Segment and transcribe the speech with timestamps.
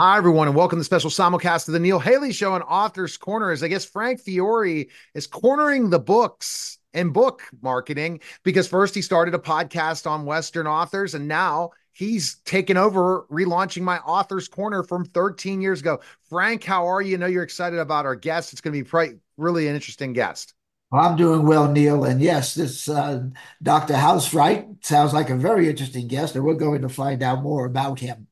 [0.00, 3.16] Hi, everyone, and welcome to the special simulcast of the Neil Haley Show and Author's
[3.16, 3.50] Corner.
[3.50, 9.02] As I guess Frank Fiore is cornering the books and book marketing because first he
[9.02, 14.84] started a podcast on Western authors, and now he's taken over relaunching my Author's Corner
[14.84, 15.98] from 13 years ago.
[16.28, 17.16] Frank, how are you?
[17.16, 18.52] I know you're excited about our guest.
[18.52, 20.54] It's going to be quite, really an interesting guest.
[20.92, 22.04] I'm doing well, Neil.
[22.04, 23.24] And yes, this uh,
[23.64, 23.94] Dr.
[23.94, 27.98] Housewright sounds like a very interesting guest, and we're going to find out more about
[27.98, 28.28] him.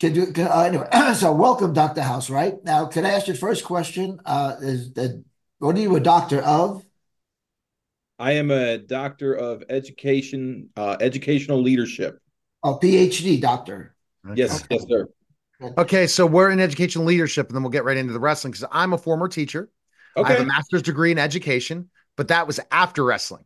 [0.00, 2.00] Can you, can, uh, anyway, so welcome, Dr.
[2.00, 2.64] Housewright?
[2.64, 4.18] Now, can I ask you first question?
[4.24, 5.22] Uh, is that
[5.58, 6.82] what are you a doctor of?
[8.18, 12.18] I am a doctor of education, uh, educational leadership.
[12.64, 13.94] A PhD doctor.
[14.34, 14.76] Yes, okay.
[14.76, 15.06] yes, sir.
[15.76, 18.66] Okay, so we're in education leadership, and then we'll get right into the wrestling because
[18.72, 19.70] I'm a former teacher.
[20.16, 20.28] Okay.
[20.28, 23.44] I have a master's degree in education, but that was after wrestling.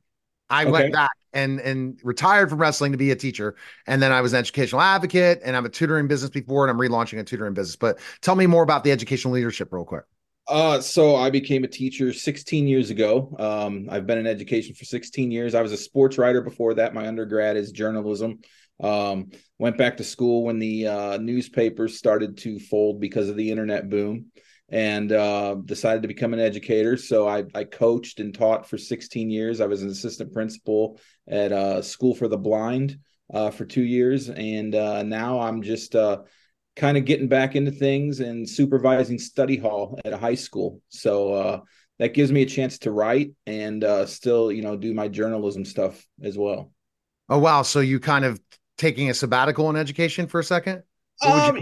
[0.49, 0.71] I okay.
[0.71, 3.57] went back and and retired from wrestling to be a teacher,
[3.87, 6.79] and then I was an educational advocate, and I'm a tutoring business before, and I'm
[6.79, 7.77] relaunching a tutoring business.
[7.77, 10.05] But tell me more about the educational leadership, real quick.
[10.47, 13.35] Uh, so I became a teacher 16 years ago.
[13.39, 15.55] Um, I've been in education for 16 years.
[15.55, 16.95] I was a sports writer before that.
[16.95, 18.41] My undergrad is journalism.
[18.81, 23.51] Um, went back to school when the uh, newspapers started to fold because of the
[23.51, 24.27] internet boom
[24.75, 26.97] and uh, decided to become an educator.
[26.97, 29.61] So I, I, coached and taught for 16 years.
[29.61, 32.99] I was an assistant principal at a uh, School for the Blind
[33.33, 36.23] uh, for two years, and uh, now I'm just uh,
[36.75, 40.83] kind of getting back into things and supervising study hall at a high school.
[40.89, 41.61] So uh,
[42.01, 46.05] that gives me a chance to write and still, you know, do my journalism stuff
[46.21, 46.73] as well.
[47.29, 47.63] Oh wow!
[47.63, 48.41] So you kind of
[48.77, 50.83] taking a sabbatical in education for a second?
[51.25, 51.61] Um,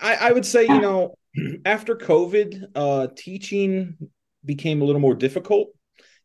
[0.00, 1.14] I, I would say you know
[1.64, 3.96] after COVID, uh, teaching
[4.44, 5.68] became a little more difficult.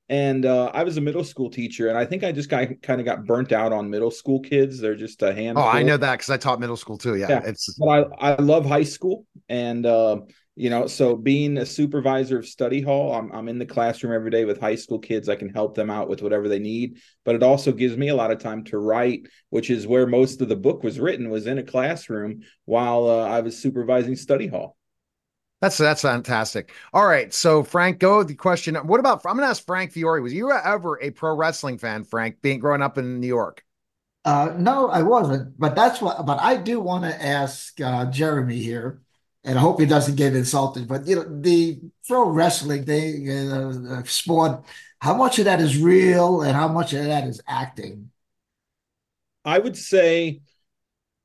[0.09, 2.99] And uh, I was a middle school teacher, and I think I just got kind
[2.99, 4.79] of got burnt out on middle school kids.
[4.79, 5.63] They're just a handful.
[5.63, 7.15] Oh, I know that because I taught middle school too.
[7.15, 7.41] Yeah, yeah.
[7.45, 7.73] it's.
[7.79, 10.17] But I I love high school, and uh,
[10.55, 14.29] you know, so being a supervisor of study hall, I'm I'm in the classroom every
[14.29, 15.29] day with high school kids.
[15.29, 18.15] I can help them out with whatever they need, but it also gives me a
[18.15, 21.47] lot of time to write, which is where most of the book was written was
[21.47, 24.75] in a classroom while uh, I was supervising study hall.
[25.63, 26.73] That's that's fantastic.
[26.93, 28.75] All right, so Frank, go with the question.
[28.75, 29.25] What about?
[29.25, 30.19] I'm going to ask Frank Fiore.
[30.19, 32.41] Was you ever a pro wrestling fan, Frank?
[32.41, 33.63] Being growing up in New York.
[34.25, 35.57] Uh, no, I wasn't.
[35.57, 36.25] But that's what.
[36.25, 39.03] But I do want to ask uh, Jeremy here,
[39.45, 40.85] and I hope he doesn't get insulted.
[40.85, 41.79] But you know, the
[42.09, 44.65] pro wrestling thing, uh, sport.
[44.99, 48.11] How much of that is real, and how much of that is acting?
[49.45, 50.41] I would say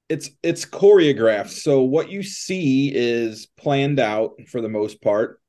[0.09, 1.51] it's it's choreographed.
[1.51, 5.41] So what you see is planned out for the most part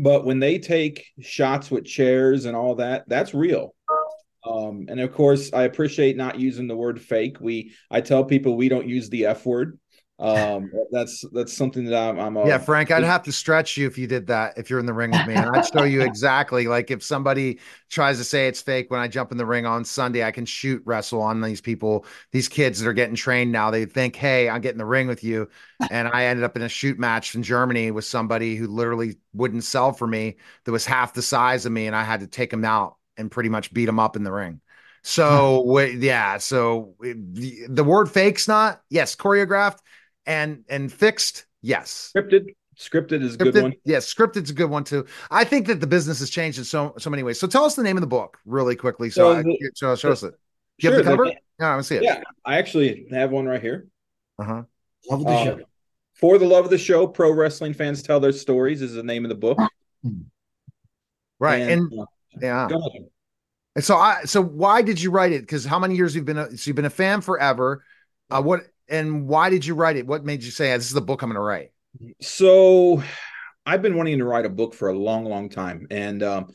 [0.00, 3.74] but when they take shots with chairs and all that that's real.
[4.46, 7.40] Um, and of course i appreciate not using the word fake.
[7.40, 9.78] We i tell people we don't use the f word
[10.20, 12.18] um, that's that's something that I'm.
[12.18, 14.58] I'm a, yeah, Frank, I'd have to stretch you if you did that.
[14.58, 17.58] If you're in the ring with me, and I'd show you exactly like if somebody
[17.88, 20.44] tries to say it's fake when I jump in the ring on Sunday, I can
[20.44, 23.70] shoot wrestle on these people, these kids that are getting trained now.
[23.70, 25.48] They think, hey, I'm getting the ring with you,
[25.90, 29.64] and I ended up in a shoot match in Germany with somebody who literally wouldn't
[29.64, 30.36] sell for me.
[30.66, 33.30] That was half the size of me, and I had to take him out and
[33.30, 34.60] pretty much beat him up in the ring.
[35.02, 39.78] So yeah, so the, the word fake's not yes choreographed
[40.26, 42.12] and and fixed, yes.
[42.14, 42.54] Scripted.
[42.78, 43.72] Scripted is a scripted, good one.
[43.84, 45.04] Yes, scripted's a good one too.
[45.30, 47.38] I think that the business has changed in so so many ways.
[47.38, 49.10] So tell us the name of the book really quickly.
[49.10, 50.34] So, so, I, so show us it.
[50.78, 51.26] You sure, have the cover?
[51.26, 52.02] yeah, I want to see it.
[52.02, 53.88] Yeah, I actually have one right here.
[54.38, 54.62] Uh-huh.
[55.10, 55.60] Love the uh, show.
[56.14, 59.24] For the love of the show, pro wrestling fans tell their stories is the name
[59.24, 59.58] of the book.
[61.42, 62.04] Right, and, and uh,
[62.42, 62.68] yeah.
[63.74, 65.40] And so I so why did you write it?
[65.40, 67.82] Because how many years you've been a, so you've been a fan forever?
[68.30, 68.60] Uh, what
[68.90, 70.06] and why did you write it?
[70.06, 71.70] What made you say, "This is the book I'm going to write"?
[72.20, 73.02] So,
[73.64, 76.46] I've been wanting to write a book for a long, long time, and um,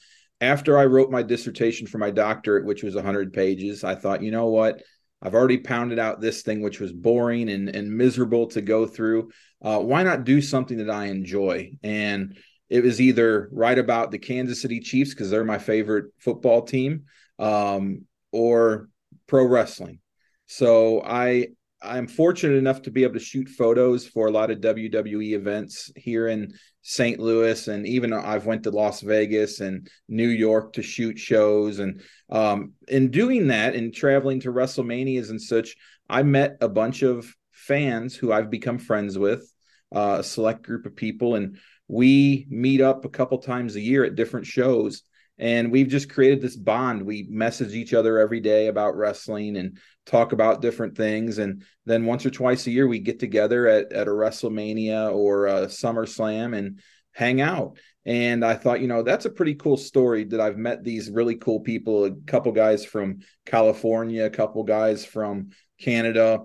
[0.41, 4.31] after I wrote my dissertation for my doctorate, which was 100 pages, I thought, you
[4.31, 4.81] know what?
[5.21, 9.31] I've already pounded out this thing, which was boring and, and miserable to go through.
[9.61, 11.71] Uh, why not do something that I enjoy?
[11.81, 12.37] And
[12.69, 17.05] it was either write about the Kansas City Chiefs because they're my favorite football team,
[17.39, 18.89] um, or
[19.27, 19.99] pro wrestling.
[20.47, 21.47] So I
[21.81, 25.91] I'm fortunate enough to be able to shoot photos for a lot of WWE events
[25.95, 27.19] here in St.
[27.19, 31.79] Louis, and even I've went to Las Vegas and New York to shoot shows.
[31.79, 35.75] And um, in doing that and traveling to WrestleManias and such,
[36.09, 39.51] I met a bunch of fans who I've become friends with,
[39.93, 41.57] uh, a select group of people, and
[41.87, 45.03] we meet up a couple times a year at different shows.
[45.37, 47.03] And we've just created this bond.
[47.03, 51.39] We message each other every day about wrestling and talk about different things.
[51.39, 55.47] And then once or twice a year, we get together at, at a WrestleMania or
[55.47, 56.79] a SummerSlam and
[57.11, 57.77] hang out.
[58.05, 61.35] And I thought, you know, that's a pretty cool story that I've met these really
[61.35, 65.49] cool people, a couple guys from California, a couple guys from
[65.81, 66.39] Canada.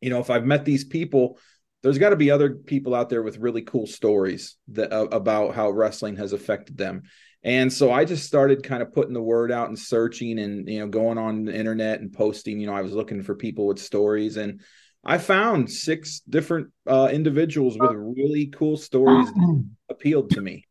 [0.00, 1.38] You know, if I've met these people,
[1.82, 5.54] there's got to be other people out there with really cool stories that, uh, about
[5.54, 7.02] how wrestling has affected them.
[7.44, 10.80] And so I just started kind of putting the word out and searching and you
[10.80, 12.58] know going on the internet and posting.
[12.58, 14.62] You know, I was looking for people with stories, and
[15.04, 20.66] I found six different uh, individuals with really cool stories that appealed to me.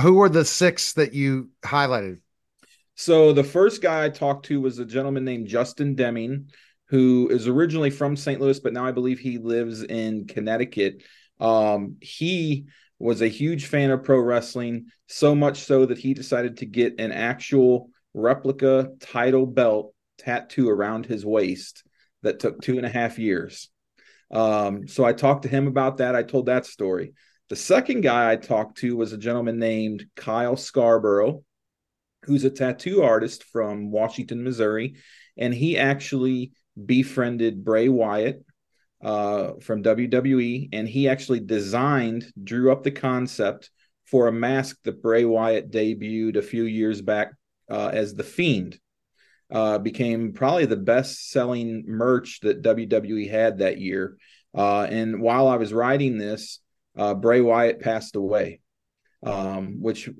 [0.00, 2.20] Who were the six that you highlighted?
[2.94, 6.50] So the first guy I talked to was a gentleman named Justin Deming,
[6.88, 8.40] who is originally from St.
[8.40, 11.02] Louis, but now I believe he lives in Connecticut.
[11.40, 12.66] Um, he
[12.98, 17.00] was a huge fan of pro wrestling, so much so that he decided to get
[17.00, 21.84] an actual replica title belt tattoo around his waist
[22.22, 23.68] that took two and a half years.
[24.30, 26.14] Um, so I talked to him about that.
[26.14, 27.12] I told that story.
[27.48, 31.44] The second guy I talked to was a gentleman named Kyle Scarborough,
[32.24, 34.96] who's a tattoo artist from Washington, Missouri.
[35.36, 36.52] And he actually
[36.84, 38.44] befriended Bray Wyatt
[39.02, 43.70] uh, from WWE, and he actually designed, drew up the concept
[44.06, 47.32] for a mask that Bray Wyatt debuted a few years back
[47.70, 48.78] uh, as the Fiend.
[49.48, 54.16] Uh, became probably the best selling merch that WWE had that year.
[54.52, 56.58] Uh, and while I was writing this,
[56.96, 58.60] uh, Bray Wyatt passed away,
[59.22, 60.10] um, which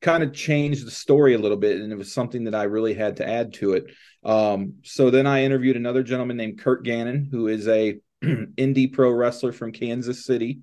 [0.00, 1.80] kind of changed the story a little bit.
[1.80, 3.86] And it was something that I really had to add to it.
[4.22, 9.10] Um, so then I interviewed another gentleman named Kurt Gannon, who is a indie pro
[9.10, 10.60] wrestler from Kansas City.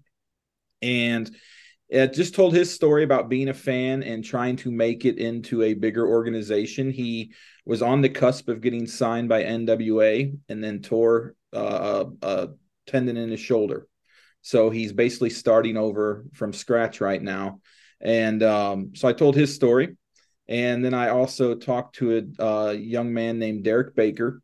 [0.81, 1.29] And
[1.91, 5.73] just told his story about being a fan and trying to make it into a
[5.73, 6.89] bigger organization.
[6.89, 7.33] He
[7.65, 12.49] was on the cusp of getting signed by NWA and then tore uh, a
[12.87, 13.87] tendon in his shoulder.
[14.41, 17.61] So he's basically starting over from scratch right now.
[18.01, 19.95] And um, so I told his story.
[20.47, 24.41] And then I also talked to a, a young man named Derek Baker,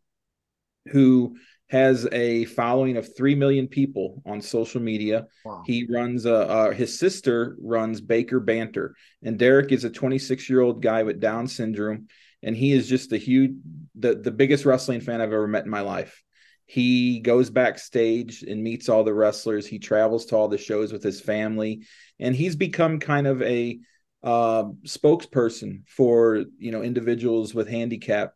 [0.91, 1.35] who
[1.69, 5.27] has a following of 3 million people on social media.
[5.45, 5.63] Wow.
[5.65, 10.61] He runs a, uh, his sister runs Baker Banter and Derek is a 26 year
[10.61, 12.07] old guy with Down syndrome.
[12.41, 13.51] And he is just a huge,
[13.95, 16.23] the, the biggest wrestling fan I've ever met in my life.
[16.65, 19.67] He goes backstage and meets all the wrestlers.
[19.67, 21.83] He travels to all the shows with his family
[22.19, 23.79] and he's become kind of a
[24.23, 28.33] uh, spokesperson for, you know, individuals with handicap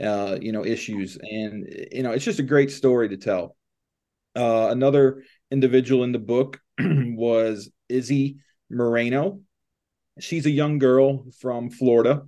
[0.00, 1.18] uh, you know, issues.
[1.20, 3.56] And, you know, it's just a great story to tell.
[4.36, 8.38] Uh, another individual in the book was Izzy
[8.70, 9.40] Moreno.
[10.20, 12.22] She's a young girl from Florida.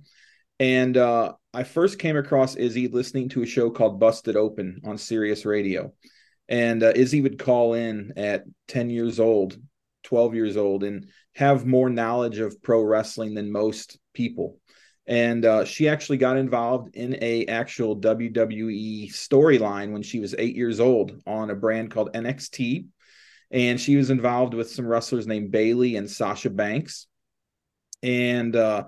[0.59, 4.97] And uh, I first came across Izzy listening to a show called Busted Open on
[4.97, 5.93] Sirius Radio.
[6.47, 9.57] And uh, Izzy would call in at 10 years old,
[10.03, 14.57] 12 years old, and have more knowledge of pro wrestling than most people
[15.07, 20.55] and uh, she actually got involved in a actual WWE storyline when she was eight
[20.55, 22.85] years old on a brand called NXT,
[23.49, 27.07] and she was involved with some wrestlers named Bayley and Sasha Banks,
[28.03, 28.85] and uh,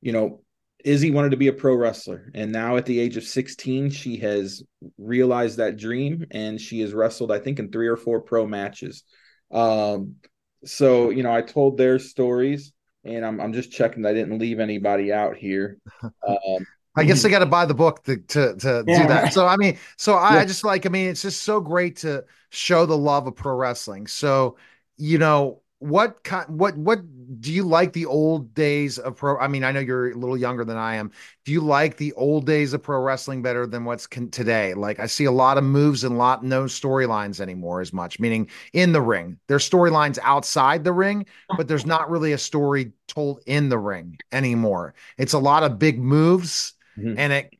[0.00, 0.40] you know.
[0.84, 4.18] Izzy wanted to be a pro wrestler, and now at the age of 16, she
[4.18, 4.62] has
[4.98, 9.02] realized that dream, and she has wrestled, I think, in three or four pro matches.
[9.50, 10.16] Um,
[10.64, 12.74] so, you know, I told their stories,
[13.04, 15.78] and I'm I'm just checking I didn't leave anybody out here.
[16.26, 19.02] Um, I guess they got to buy the book to to, to yeah.
[19.02, 19.32] do that.
[19.32, 20.40] So I mean, so I, yeah.
[20.40, 23.54] I just like I mean, it's just so great to show the love of pro
[23.54, 24.06] wrestling.
[24.06, 24.56] So
[24.96, 27.00] you know what kind what what
[27.40, 29.38] do you like the old days of pro?
[29.38, 31.12] I mean, I know you're a little younger than I am.
[31.44, 34.72] Do you like the old days of pro wrestling better than what's con- today?
[34.72, 38.18] Like, I see a lot of moves and lot no storylines anymore as much.
[38.18, 42.92] Meaning in the ring, there's storylines outside the ring, but there's not really a story
[43.06, 44.94] told in the ring anymore.
[45.18, 47.18] It's a lot of big moves, mm-hmm.
[47.18, 47.58] and it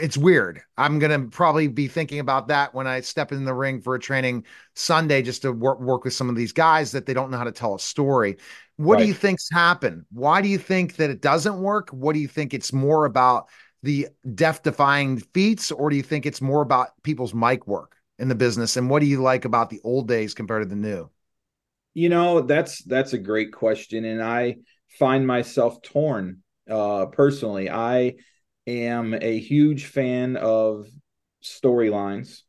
[0.00, 0.62] it's weird.
[0.76, 4.00] I'm gonna probably be thinking about that when I step in the ring for a
[4.00, 7.38] training Sunday, just to work work with some of these guys that they don't know
[7.38, 8.36] how to tell a story.
[8.76, 9.02] What right.
[9.02, 10.04] do you think's happened?
[10.12, 11.90] Why do you think that it doesn't work?
[11.90, 13.48] What do you think it's more about
[13.82, 18.28] the death defying feats, or do you think it's more about people's mic work in
[18.28, 18.76] the business?
[18.76, 21.08] And what do you like about the old days compared to the new?
[21.94, 24.56] You know, that's that's a great question, and I
[24.98, 27.70] find myself torn uh, personally.
[27.70, 28.16] I
[28.66, 30.88] am a huge fan of
[31.42, 32.40] storylines.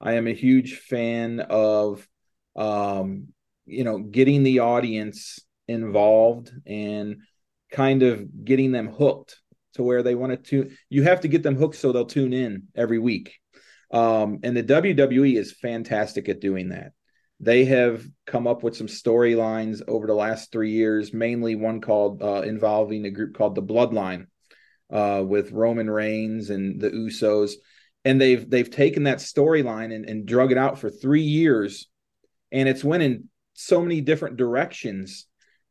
[0.00, 2.06] I am a huge fan of
[2.54, 3.28] um,
[3.66, 5.38] you know getting the audience
[5.68, 7.18] involved and
[7.72, 9.40] kind of getting them hooked
[9.74, 10.76] to where they want to tune.
[10.88, 13.34] You have to get them hooked so they'll tune in every week.
[13.90, 16.92] Um, and the WWE is fantastic at doing that.
[17.38, 22.22] They have come up with some storylines over the last three years, mainly one called
[22.22, 24.26] uh, involving a group called the Bloodline,
[24.90, 27.52] uh, with Roman Reigns and the Usos,
[28.04, 31.88] and they've they've taken that storyline and, and drug it out for three years,
[32.52, 35.26] and it's went in so many different directions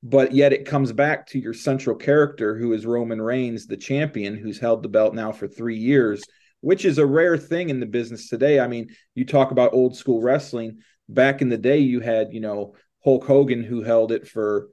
[0.08, 4.36] but yet it comes back to your central character who is Roman Reigns, the champion,
[4.36, 6.24] who's held the belt now for three years,
[6.62, 8.60] which is a rare thing in the business today.
[8.60, 10.78] I mean, you talk about old school wrestling.
[11.10, 14.70] Back in the day, you had, you know, Hulk Hogan who held it for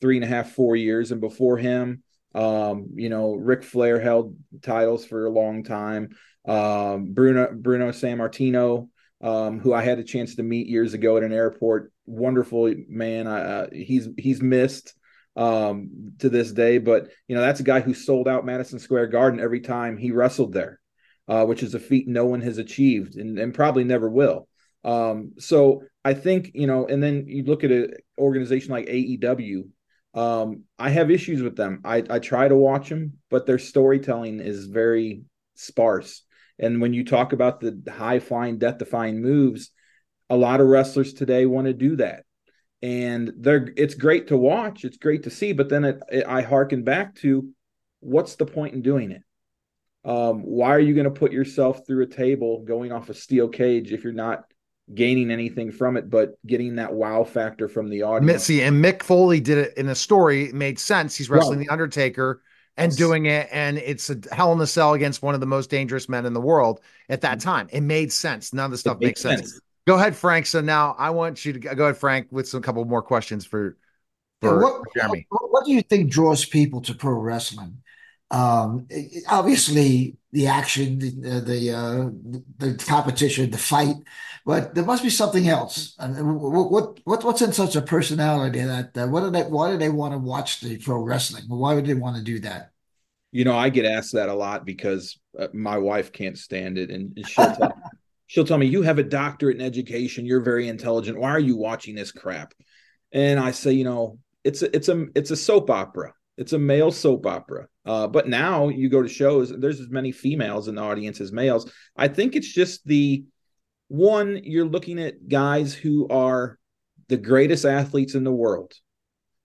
[0.00, 2.02] three and a half, four years, and before him,
[2.34, 6.16] um, you know, Ric Flair held titles for a long time.
[6.46, 8.88] Um, Bruno Bruno Sammartino,
[9.20, 13.26] um, who I had a chance to meet years ago at an airport, wonderful man.
[13.26, 14.94] Uh, he's he's missed
[15.36, 19.08] um, to this day, but you know that's a guy who sold out Madison Square
[19.08, 20.80] Garden every time he wrestled there,
[21.28, 24.48] uh, which is a feat no one has achieved and, and probably never will.
[24.82, 29.68] Um, so I think you know, and then you look at an organization like AEW.
[30.14, 31.80] Um, I have issues with them.
[31.84, 35.22] I, I try to watch them, but their storytelling is very
[35.54, 36.22] sparse.
[36.58, 39.70] And when you talk about the high flying, death defying moves,
[40.30, 42.24] a lot of wrestlers today want to do that
[42.84, 46.42] and they're it's great to watch it's great to see but then it, it, i
[46.42, 47.48] harken back to
[48.00, 49.22] what's the point in doing it
[50.06, 53.48] um, why are you going to put yourself through a table going off a steel
[53.48, 54.44] cage if you're not
[54.92, 59.02] gaining anything from it but getting that wow factor from the audience see and mick
[59.02, 61.68] foley did it in a story it made sense he's wrestling right.
[61.68, 62.42] the undertaker
[62.76, 62.96] and yes.
[62.96, 66.06] doing it and it's a hell in a cell against one of the most dangerous
[66.06, 67.48] men in the world at that mm-hmm.
[67.48, 69.52] time it made sense none of the stuff makes sense.
[69.52, 70.46] sense Go ahead, Frank.
[70.46, 73.76] So now I want you to go ahead, Frank, with some couple more questions for,
[74.40, 75.26] for yeah, what, Jeremy.
[75.28, 77.78] What, what, do you think draws people to pro wrestling?
[78.30, 78.88] Um,
[79.28, 82.10] obviously, the action, the the, uh,
[82.58, 83.96] the competition, the fight,
[84.44, 85.94] but there must be something else.
[85.98, 89.70] I mean, what what what's in such a personality that uh, what do they why
[89.70, 91.44] do they want to watch the pro wrestling?
[91.48, 92.70] Why would they want to do that?
[93.30, 96.90] You know, I get asked that a lot because uh, my wife can't stand it,
[96.90, 97.72] and she'll tell
[98.26, 101.18] she'll tell me, You have a doctorate in education, you're very intelligent.
[101.18, 102.54] Why are you watching this crap?
[103.12, 106.12] And I say, you know, it's a it's a it's a soap opera.
[106.36, 107.68] It's a male soap opera.
[107.86, 111.32] Uh, but now you go to shows, there's as many females in the audience as
[111.32, 111.70] males.
[111.96, 113.24] I think it's just the
[113.88, 116.58] one, you're looking at guys who are
[117.08, 118.72] the greatest athletes in the world.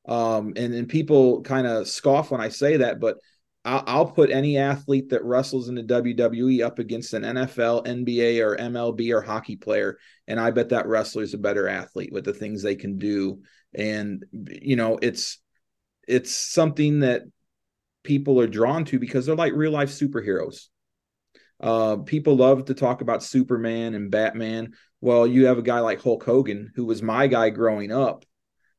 [0.08, 3.18] Um, and, and people kind of scoff when I say that, but
[3.66, 8.44] I'll, I'll put any athlete that wrestles in the WWE up against an NFL, NBA,
[8.44, 12.24] or MLB or hockey player, and I bet that wrestler is a better athlete with
[12.24, 13.42] the things they can do.
[13.74, 15.40] And you know, it's
[16.08, 17.24] it's something that
[18.04, 20.68] people are drawn to because they're like real life superheroes.
[21.60, 24.74] Uh, people love to talk about Superman and Batman.
[25.02, 28.26] Well, you have a guy like Hulk Hogan, who was my guy growing up.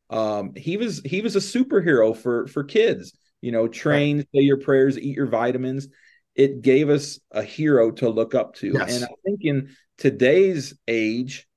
[0.08, 4.28] Um, he was he was a superhero for for kids you know, train, right.
[4.34, 5.88] say your prayers, eat your vitamins.
[6.34, 8.72] It gave us a hero to look up to.
[8.72, 8.94] Yes.
[8.94, 11.48] And I think in today's age,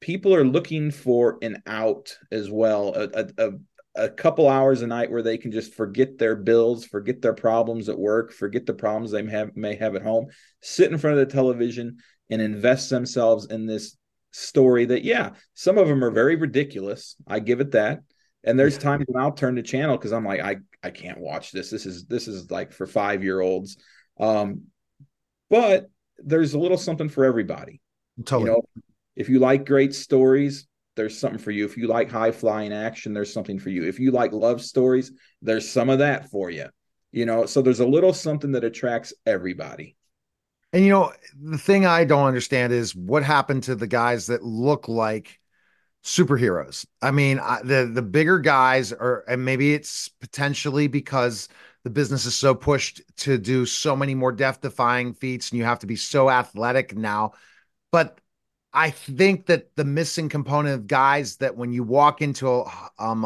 [0.00, 3.50] people are looking for an out as well, a, a, a
[4.08, 7.98] couple hours a night where they can just forget their bills, forget their problems at
[7.98, 10.28] work, forget the problems they may have, may have at home,
[10.62, 11.98] sit in front of the television
[12.30, 13.96] and invest themselves in this
[14.30, 17.16] story that, yeah, some of them are very ridiculous.
[17.26, 18.00] I give it that.
[18.44, 21.52] And there's times when I'll turn the channel because I'm like, I I can't watch
[21.52, 21.68] this.
[21.68, 23.76] This is this is like for five year olds.
[24.18, 24.62] Um,
[25.50, 27.80] but there's a little something for everybody.
[28.24, 28.50] Totally.
[28.50, 28.82] You know,
[29.14, 30.66] if you like great stories,
[31.00, 31.64] there's something for you.
[31.64, 33.84] If you like high flying action, there's something for you.
[33.84, 36.66] If you like love stories, there's some of that for you.
[37.10, 39.96] You know, so there's a little something that attracts everybody.
[40.74, 44.44] And you know, the thing I don't understand is what happened to the guys that
[44.44, 45.40] look like
[46.04, 46.84] superheroes.
[47.00, 51.48] I mean, I, the the bigger guys are, and maybe it's potentially because
[51.82, 55.64] the business is so pushed to do so many more death defying feats, and you
[55.64, 57.32] have to be so athletic now.
[57.90, 58.20] But
[58.72, 63.24] I think that the missing component of guys that when you walk into a, um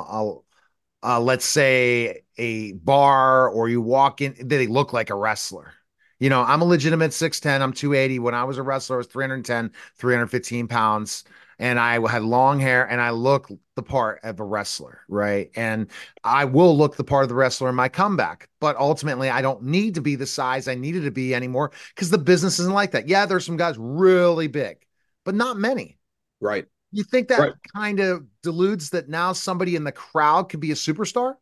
[1.03, 5.73] a, let's say a bar or you walk in, they look like a wrestler.
[6.19, 8.19] You know, I'm a legitimate 6'10, I'm 280.
[8.19, 11.25] When I was a wrestler, I was 310, 315 pounds
[11.59, 15.51] and I had long hair and I look the part of a wrestler, right?
[15.55, 15.89] And
[16.23, 19.63] I will look the part of the wrestler in my comeback, but ultimately I don't
[19.63, 22.93] need to be the size I needed to be anymore because the business isn't like
[22.93, 23.09] that.
[23.09, 24.84] Yeah, there's some guys really big,
[25.25, 25.99] but not many.
[26.41, 26.67] Right.
[26.93, 27.53] You think that right.
[27.75, 31.35] kind of deludes that now somebody in the crowd could be a superstar?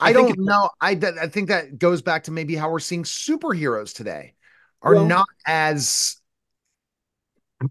[0.00, 0.70] I, I don't know.
[0.80, 0.90] I
[1.20, 4.34] I think that goes back to maybe how we're seeing superheroes today
[4.80, 6.16] are well, not as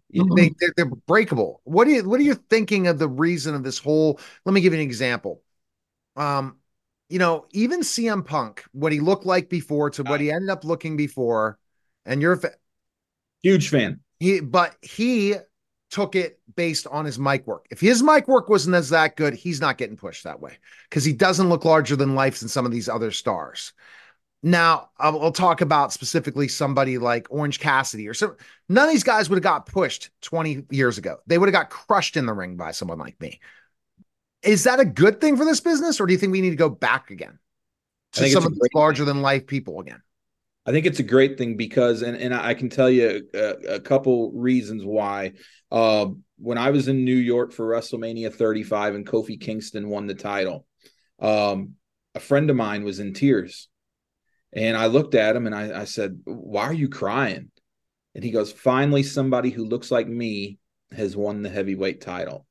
[0.09, 1.61] they, they're, they're breakable.
[1.63, 4.19] What are you what are you thinking of the reason of this whole?
[4.45, 5.41] Let me give you an example.
[6.15, 6.57] Um,
[7.09, 10.63] you know, even CM Punk, what he looked like before to what he ended up
[10.63, 11.59] looking before,
[12.05, 12.55] and you're a fa-
[13.43, 13.99] huge fan.
[14.21, 15.33] He, but he
[15.89, 17.65] took it based on his mic work.
[17.71, 21.03] If his mic work wasn't as that good, he's not getting pushed that way because
[21.03, 23.73] he doesn't look larger than life than some of these other stars.
[24.43, 28.35] Now, I'll, talk about specifically somebody like Orange Cassidy or some.
[28.69, 31.17] None of these guys would have got pushed 20 years ago.
[31.25, 33.39] They would have got crushed in the ring by someone like me.
[34.43, 36.55] Is that a good thing for this business, or do you think we need to
[36.55, 37.39] go back again
[38.13, 40.03] to some of the larger than life people again?
[40.65, 43.79] I think it's a great thing because, and, and I can tell you a, a
[43.79, 45.33] couple reasons why.
[45.71, 50.13] Uh, when I was in New York for WrestleMania 35 and Kofi Kingston won the
[50.13, 50.65] title,
[51.19, 51.75] um,
[52.13, 53.69] a friend of mine was in tears.
[54.53, 57.51] And I looked at him and I, I said, Why are you crying?
[58.13, 60.59] And he goes, Finally, somebody who looks like me
[60.91, 62.45] has won the heavyweight title.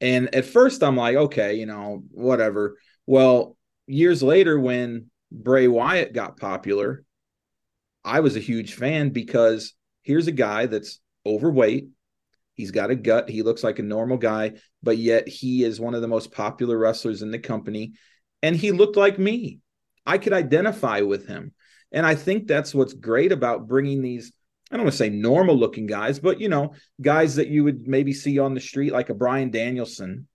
[0.00, 2.76] And at first, I'm like, Okay, you know, whatever.
[3.06, 7.04] Well, years later, when Bray Wyatt got popular,
[8.08, 11.88] I was a huge fan because here's a guy that's overweight.
[12.54, 13.28] He's got a gut.
[13.28, 16.78] He looks like a normal guy, but yet he is one of the most popular
[16.78, 17.92] wrestlers in the company.
[18.42, 19.60] And he looked like me.
[20.06, 21.52] I could identify with him.
[21.92, 24.32] And I think that's what's great about bringing these,
[24.70, 26.72] I don't want to say normal looking guys, but, you know,
[27.02, 30.26] guys that you would maybe see on the street, like a Bryan Danielson,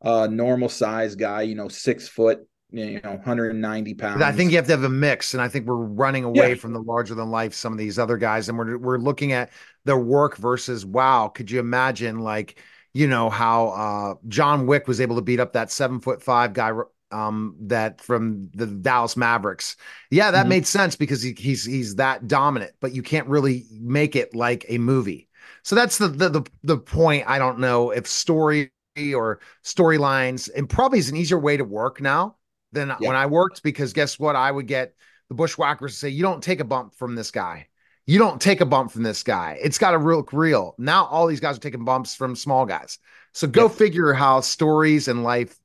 [0.00, 4.22] uh, normal size guy, you know, six foot, you know 190 pounds.
[4.22, 6.54] I think you have to have a mix, and I think we're running away yeah.
[6.54, 9.50] from the larger than life some of these other guys, and we're we're looking at
[9.84, 11.28] their work versus wow.
[11.28, 12.60] Could you imagine like
[12.92, 16.52] you know how uh, John Wick was able to beat up that seven foot five
[16.52, 16.72] guy
[17.10, 19.76] um that from the Dallas Mavericks.
[20.10, 20.48] Yeah, that mm-hmm.
[20.50, 24.66] made sense because he, he's he's that dominant, but you can't really make it like
[24.68, 25.28] a movie.
[25.62, 27.24] So that's the the the, the point.
[27.26, 28.72] I don't know if story
[29.14, 32.34] or storylines and probably is an easier way to work now
[32.72, 32.96] than yeah.
[33.00, 34.36] when I worked because guess what?
[34.36, 34.94] I would get
[35.28, 37.68] the bushwhackers to say, You don't take a bump from this guy.
[38.06, 39.58] You don't take a bump from this guy.
[39.62, 40.74] It's got to look real.
[40.78, 42.98] Now all these guys are taking bumps from small guys.
[43.32, 43.68] So go yeah.
[43.68, 45.58] figure how stories and life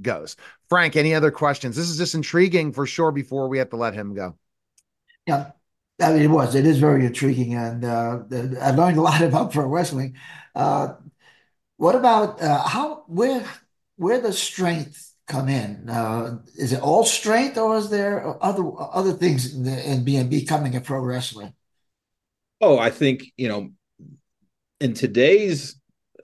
[0.00, 0.36] goes.
[0.68, 1.74] Frank, any other questions?
[1.74, 4.36] This is just intriguing for sure before we have to let him go.
[5.26, 5.52] Yeah.
[6.00, 6.54] I mean, it was.
[6.54, 8.20] It is very intriguing, and uh,
[8.60, 10.16] I learned a lot about pro wrestling.
[10.54, 10.94] Uh,
[11.78, 13.46] what about uh, how where
[13.96, 15.88] where the strength come in?
[15.88, 20.28] Uh, is it all strength, or is there other other things in, the, in being
[20.28, 21.52] becoming a pro wrestler?
[22.60, 23.70] Oh, I think you know,
[24.80, 25.80] in today's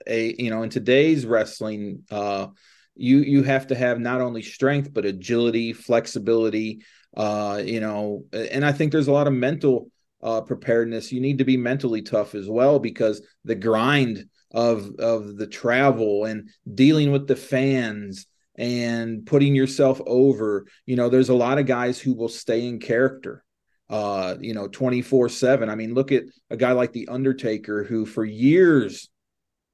[0.07, 2.47] a you know in today's wrestling, uh,
[2.95, 6.83] you you have to have not only strength but agility, flexibility.
[7.15, 9.91] Uh, you know, and I think there's a lot of mental
[10.23, 11.11] uh, preparedness.
[11.11, 16.25] You need to be mentally tough as well because the grind of of the travel
[16.25, 20.65] and dealing with the fans and putting yourself over.
[20.85, 23.43] You know, there's a lot of guys who will stay in character,
[23.89, 25.69] uh, you know, 24 7.
[25.69, 29.09] I mean, look at a guy like The Undertaker, who for years,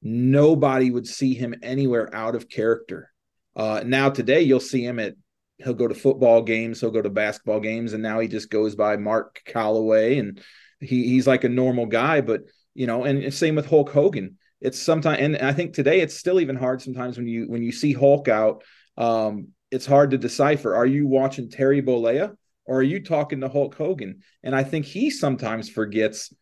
[0.02, 3.12] nobody would see him anywhere out of character.
[3.56, 5.16] Uh, now, today, you'll see him at,
[5.58, 8.76] he'll go to football games, he'll go to basketball games, and now he just goes
[8.76, 10.42] by Mark Calaway and
[10.80, 12.22] he, he's like a normal guy.
[12.22, 12.42] But,
[12.74, 16.40] you know, and same with Hulk Hogan it's sometimes and i think today it's still
[16.40, 18.64] even hard sometimes when you when you see hulk out
[18.98, 23.50] um it's hard to decipher are you watching terry bollea or are you talking to
[23.50, 26.34] hulk hogan and i think he sometimes forgets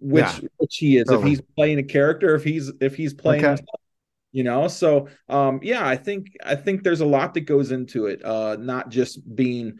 [0.00, 1.22] which yeah, which he is totally.
[1.22, 3.62] if he's playing a character if he's if he's playing okay.
[4.32, 8.06] you know so um yeah i think i think there's a lot that goes into
[8.06, 9.78] it uh not just being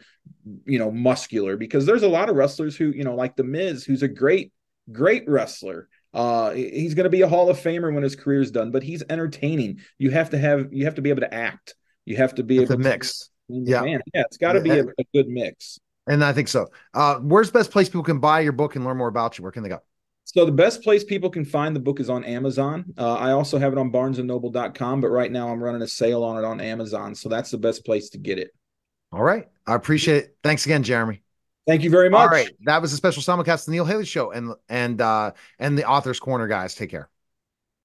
[0.65, 3.83] you know muscular because there's a lot of wrestlers who you know like the miz
[3.83, 4.53] who's a great
[4.91, 8.71] great wrestler uh, he's going to be a Hall of Famer when his career's done,
[8.71, 9.79] but he's entertaining.
[9.97, 11.75] You have to have you have to be able to act.
[12.05, 13.29] You have to be it's able a mix.
[13.47, 15.79] Yeah, yeah, it's got to be a, a, good mix.
[16.07, 16.67] And I think so.
[16.93, 19.43] Uh, where's the best place people can buy your book and learn more about you?
[19.43, 19.79] Where can they go?
[20.25, 22.93] So the best place people can find the book is on Amazon.
[22.95, 26.37] Uh, I also have it on BarnesandNoble.com, but right now I'm running a sale on
[26.37, 28.51] it on Amazon, so that's the best place to get it.
[29.11, 30.37] All right, I appreciate it.
[30.43, 31.23] Thanks again, Jeremy.
[31.67, 32.21] Thank you very much.
[32.21, 32.49] All right.
[32.65, 36.19] That was a special simulcast, the Neil Haley Show, and and uh and the author's
[36.19, 36.73] corner, guys.
[36.75, 37.09] Take care.